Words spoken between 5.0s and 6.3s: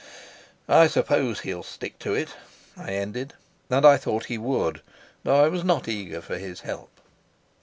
though I was not eager